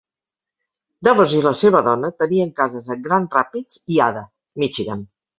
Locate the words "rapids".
3.37-3.77